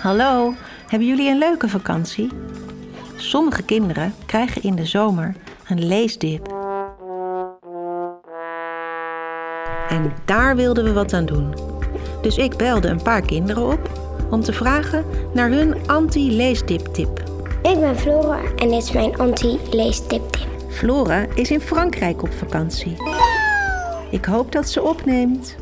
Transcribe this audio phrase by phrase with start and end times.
[0.00, 0.54] Hallo,
[0.86, 2.28] hebben jullie een leuke vakantie?
[3.16, 5.34] Sommige kinderen krijgen in de zomer
[5.68, 6.48] een leesdip.
[9.88, 11.54] En daar wilden we wat aan doen.
[12.22, 13.90] Dus ik belde een paar kinderen op
[14.30, 15.04] om te vragen
[15.34, 17.18] naar hun anti-leesdip-tip.
[17.62, 20.48] Ik ben Flora en dit is mijn anti-leestip-tip.
[20.68, 22.96] Flora is in Frankrijk op vakantie.
[24.10, 25.56] Ik hoop dat ze opneemt.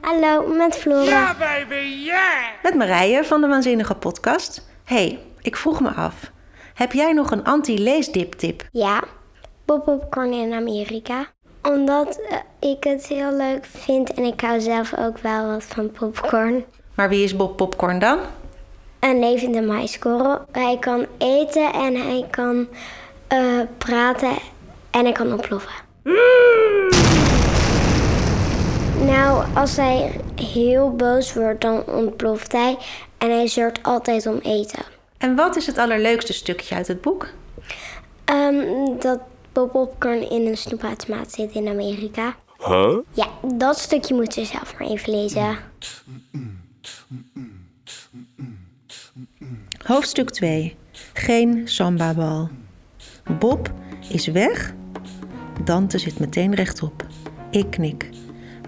[0.00, 1.36] Hallo, met Flora.
[2.62, 4.68] Met Marije van de Waanzinnige Podcast.
[4.84, 6.30] hey, ik vroeg me af.
[6.74, 8.68] Heb jij nog een anti-leesdip-tip?
[8.72, 9.02] Ja,
[9.64, 11.26] Popcorn in Amerika.
[11.62, 15.90] Omdat eh, ik het heel leuk vind en ik hou zelf ook wel wat van
[15.90, 16.64] popcorn.
[16.94, 18.18] Maar wie is Bob Popcorn dan?
[19.00, 20.38] Een levende maiskorrel.
[20.52, 22.68] Hij kan eten en hij kan
[23.26, 24.32] eh, praten
[24.90, 25.72] en hij kan ontploffen.
[28.98, 32.76] Nou, als hij heel boos wordt, dan ontploft hij
[33.18, 34.84] en hij zeurt altijd om eten.
[35.18, 37.28] En wat is het allerleukste stukje uit het boek?
[38.24, 38.56] Ehm,
[39.00, 39.20] dat
[39.52, 42.36] Bob Popcorn in een snoepautomaat zit in Amerika.
[42.58, 42.96] Huh?
[43.12, 45.56] Ja, dat stukje moet je zelf maar even lezen.
[49.84, 50.76] Hoofdstuk 2.
[51.12, 52.48] Geen sambabal.
[53.38, 53.72] Bob
[54.08, 54.74] is weg.
[55.64, 57.06] Dante zit meteen rechtop.
[57.50, 58.08] Ik knik.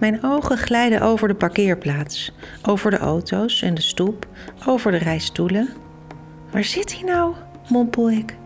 [0.00, 4.26] Mijn ogen glijden over de parkeerplaats, over de auto's en de stoep,
[4.66, 5.68] over de rij stoelen.
[6.50, 7.34] Waar zit hij nou?
[7.68, 8.36] mompel ik.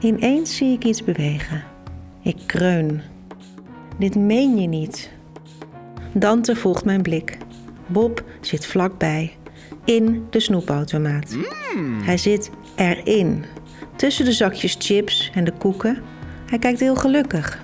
[0.00, 1.62] Ineens zie ik iets bewegen.
[2.22, 3.02] Ik kreun.
[3.98, 5.10] Dit meen je niet.
[6.12, 7.38] Dante volgt mijn blik.
[7.86, 9.32] Bob zit vlakbij,
[9.84, 11.36] in de snoepautomaat.
[12.02, 13.44] Hij zit erin,
[13.96, 16.02] tussen de zakjes chips en de koeken.
[16.46, 17.62] Hij kijkt heel gelukkig.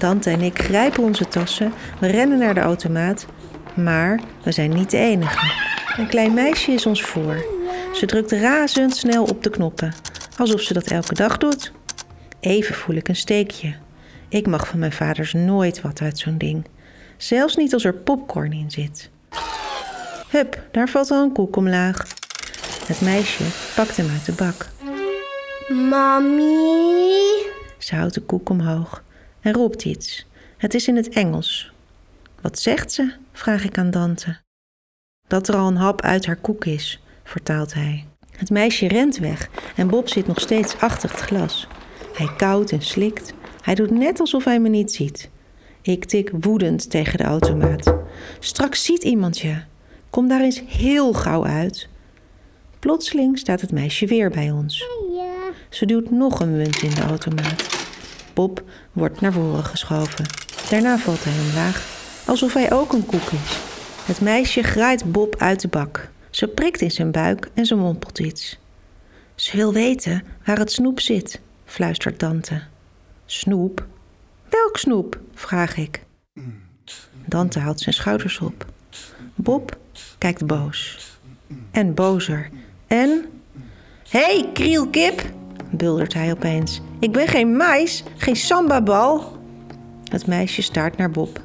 [0.00, 3.26] Tante en ik grijpen onze tassen, we rennen naar de automaat.
[3.74, 5.52] Maar we zijn niet de enige.
[5.96, 7.44] Een klein meisje is ons voor.
[7.94, 9.94] Ze drukt razendsnel op de knoppen,
[10.38, 11.72] alsof ze dat elke dag doet.
[12.40, 13.74] Even voel ik een steekje.
[14.28, 16.66] Ik mag van mijn vaders nooit wat uit zo'n ding.
[17.16, 19.10] Zelfs niet als er popcorn in zit.
[20.30, 22.06] Hup, daar valt al een koek omlaag.
[22.86, 23.44] Het meisje
[23.74, 24.66] pakt hem uit de bak.
[25.88, 26.68] Mami.
[27.78, 29.02] Ze houdt de koek omhoog
[29.40, 30.26] en roept iets.
[30.56, 31.72] Het is in het Engels.
[32.40, 33.12] Wat zegt ze?
[33.32, 34.36] vraag ik aan Dante.
[35.26, 38.06] Dat er al een hap uit haar koek is, vertaalt hij.
[38.36, 41.68] Het meisje rent weg en Bob zit nog steeds achter het glas.
[42.14, 43.32] Hij kauwt en slikt.
[43.60, 45.30] Hij doet net alsof hij me niet ziet.
[45.82, 47.94] Ik tik woedend tegen de automaat.
[48.38, 49.56] Straks ziet iemand je.
[50.10, 51.88] Kom daar eens heel gauw uit.
[52.78, 54.86] Plotseling staat het meisje weer bij ons.
[55.68, 57.79] Ze duwt nog een munt in de automaat.
[58.34, 60.24] Bob wordt naar voren geschoven.
[60.70, 61.86] Daarna valt hij omlaag,
[62.26, 63.58] alsof hij ook een koek is.
[64.04, 66.08] Het meisje graait Bob uit de bak.
[66.30, 68.58] Ze prikt in zijn buik en ze mompelt iets.
[69.34, 72.62] Ze wil weten waar het snoep zit, fluistert Dante.
[73.26, 73.86] Snoep?
[74.48, 75.18] Welk snoep?
[75.34, 76.02] vraag ik.
[77.26, 78.66] Dante haalt zijn schouders op.
[79.34, 79.78] Bob
[80.18, 81.08] kijkt boos.
[81.70, 82.50] En bozer.
[82.86, 83.24] En.
[84.08, 85.22] Hé, hey, krielkip,
[85.70, 86.80] buldert hij opeens.
[86.98, 89.38] Ik ben geen mais, geen sambabal.
[90.04, 91.40] Het meisje staart naar Bob.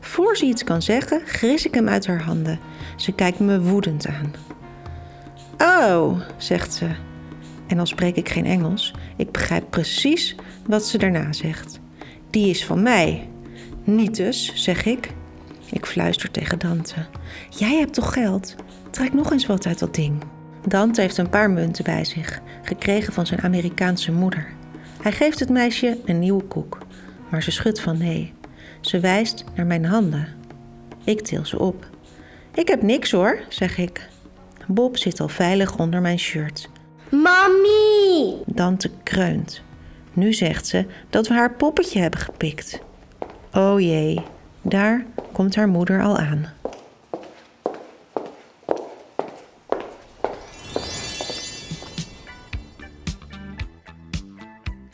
[0.00, 2.58] Voor ze iets kan zeggen, gris ik hem uit haar handen.
[2.96, 4.32] Ze kijkt me woedend aan.
[5.58, 6.86] Oh, zegt ze.
[7.66, 10.36] En al spreek ik geen Engels, ik begrijp precies
[10.66, 11.80] wat ze daarna zegt.
[12.30, 13.28] Die is van mij.
[13.84, 15.10] Niet dus, zeg ik.
[15.70, 17.06] Ik fluister tegen Dante.
[17.50, 18.54] Jij hebt toch geld?
[18.90, 20.22] Trek nog eens wat uit dat ding.
[20.68, 24.46] Dante heeft een paar munten bij zich, gekregen van zijn Amerikaanse moeder.
[25.02, 26.78] Hij geeft het meisje een nieuwe koek,
[27.30, 28.32] maar ze schudt van nee.
[28.80, 30.28] Ze wijst naar mijn handen.
[31.04, 31.86] Ik til ze op.
[32.54, 34.08] Ik heb niks hoor, zeg ik.
[34.66, 36.68] Bob zit al veilig onder mijn shirt.
[37.10, 38.36] Mami.
[38.46, 39.62] Dante kreunt.
[40.12, 42.80] Nu zegt ze dat we haar poppetje hebben gepikt.
[43.52, 44.20] O jee,
[44.62, 46.46] daar komt haar moeder al aan.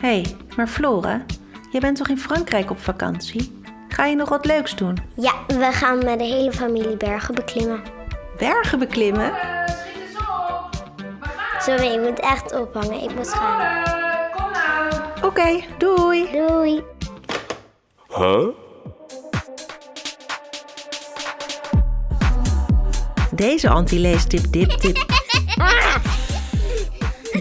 [0.04, 0.24] Hey,
[0.56, 1.24] maar Flora,
[1.70, 3.62] je bent toch in Frankrijk op vakantie?
[3.88, 4.98] Ga je nog wat leuks doen?
[5.16, 7.82] Ja, we gaan met de hele familie bergen beklimmen.
[8.38, 9.32] Bergen beklimmen?
[11.58, 13.02] Sorry, ik moet echt ophangen.
[13.02, 13.82] Ik moet gaan.
[15.22, 16.28] Oké, doei.
[16.32, 16.82] Doei.
[23.30, 25.06] Deze anti-leestip dip tip.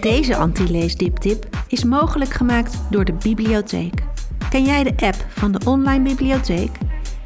[0.00, 4.02] Deze anti-leesdip tip is mogelijk gemaakt door de bibliotheek.
[4.50, 6.70] Ken jij de app van de online bibliotheek?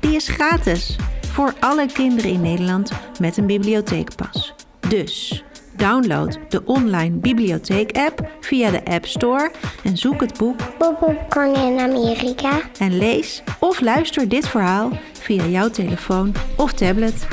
[0.00, 0.96] Die is gratis
[1.26, 4.54] voor alle kinderen in Nederland met een bibliotheekpas.
[4.88, 5.44] Dus
[5.76, 9.50] download de online bibliotheek-app via de App Store
[9.84, 12.60] en zoek het boek Popcorn in Amerika.
[12.78, 17.26] En lees of luister dit verhaal via jouw telefoon of tablet.